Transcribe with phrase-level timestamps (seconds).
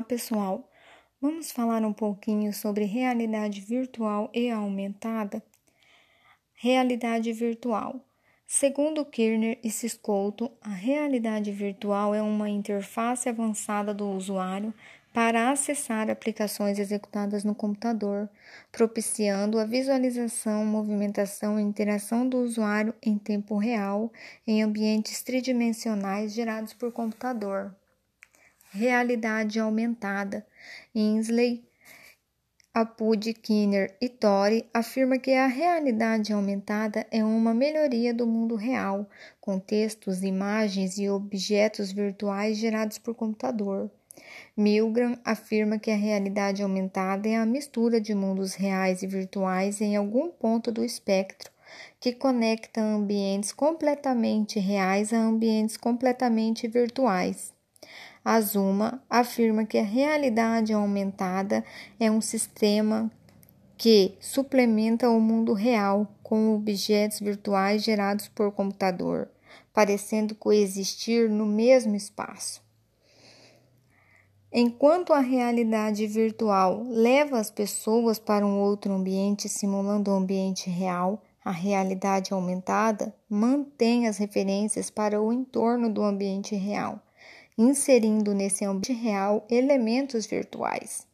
[0.00, 0.70] pessoal!
[1.20, 5.42] Vamos falar um pouquinho sobre realidade virtual e aumentada?
[6.54, 8.00] Realidade virtual.
[8.46, 14.72] Segundo Kirner e Ciscolto, a realidade virtual é uma interface avançada do usuário
[15.12, 18.30] para acessar aplicações executadas no computador,
[18.70, 24.12] propiciando a visualização, movimentação e interação do usuário em tempo real
[24.46, 27.74] em ambientes tridimensionais gerados por computador
[28.76, 30.46] realidade aumentada.
[30.94, 31.64] Insley,
[32.78, 39.08] Apud, Kinner e Tori afirma que a realidade aumentada é uma melhoria do mundo real,
[39.40, 43.90] com textos, imagens e objetos virtuais gerados por computador.
[44.54, 49.96] Milgram afirma que a realidade aumentada é a mistura de mundos reais e virtuais em
[49.96, 51.50] algum ponto do espectro,
[51.98, 57.55] que conecta ambientes completamente reais a ambientes completamente virtuais.
[58.28, 61.64] Azuma afirma que a realidade aumentada
[62.00, 63.08] é um sistema
[63.76, 69.28] que suplementa o mundo real com objetos virtuais gerados por computador,
[69.72, 72.60] parecendo coexistir no mesmo espaço.
[74.52, 81.22] Enquanto a realidade virtual leva as pessoas para um outro ambiente simulando o ambiente real,
[81.44, 87.00] a realidade aumentada mantém as referências para o entorno do ambiente real
[87.56, 91.06] inserindo nesse ambiente real elementos virtuais.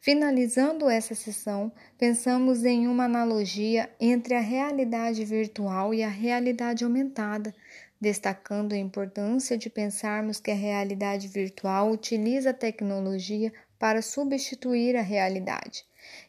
[0.00, 7.54] Finalizando essa sessão, pensamos em uma analogia entre a realidade virtual e a realidade aumentada,
[8.00, 15.02] destacando a importância de pensarmos que a realidade virtual utiliza a tecnologia para substituir a
[15.02, 15.84] realidade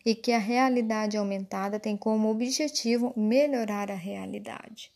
[0.06, 4.92] e que a realidade aumentada tem como objetivo melhorar a realidade.